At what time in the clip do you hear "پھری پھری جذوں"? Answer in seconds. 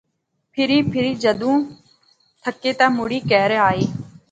0.53-1.57